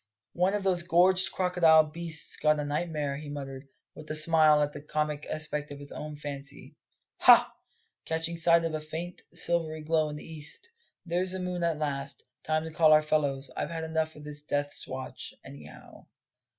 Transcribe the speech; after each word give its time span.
"One 0.33 0.55
of 0.55 0.63
those 0.63 0.81
gorged 0.81 1.31
crocodile 1.31 1.83
beasts 1.83 2.35
got 2.35 2.59
a 2.59 2.65
nightmare," 2.65 3.17
he 3.17 3.29
muttered, 3.29 3.67
with 3.93 4.09
a 4.09 4.15
smile 4.15 4.63
at 4.63 4.73
the 4.73 4.81
comic 4.81 5.27
aspect 5.29 5.69
of 5.69 5.77
his 5.77 5.91
own 5.91 6.15
fancy. 6.17 6.75
"Ha," 7.19 7.53
catching 8.05 8.35
sight 8.35 8.65
of 8.65 8.73
a 8.73 8.81
faint, 8.81 9.21
silvery 9.35 9.81
glow 9.81 10.09
in 10.09 10.15
the 10.15 10.25
east, 10.25 10.67
"there's 11.05 11.33
the 11.33 11.39
moon 11.39 11.63
at 11.63 11.77
last. 11.77 12.23
Time 12.41 12.63
to 12.63 12.71
call 12.71 12.93
our 12.93 13.03
fellows; 13.03 13.51
I've 13.55 13.69
had 13.69 13.83
enough 13.83 14.15
of 14.15 14.23
this 14.23 14.41
death's 14.41 14.87
watch, 14.87 15.35
anyhow." 15.45 16.07